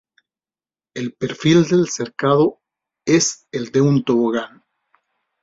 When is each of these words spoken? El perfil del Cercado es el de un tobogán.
El 0.95 1.13
perfil 1.13 1.67
del 1.67 1.87
Cercado 1.87 2.59
es 3.05 3.45
el 3.51 3.71
de 3.71 3.81
un 3.81 4.03
tobogán. 4.03 4.63